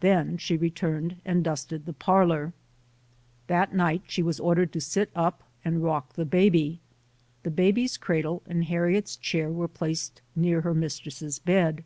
[0.00, 2.52] Then she returned and dusted the parlor.
[3.46, 6.80] That night she was ordered to sit up and rock the baby.
[7.42, 11.84] The baby's cradle and Harriet's chair were placed near her mistress's bed.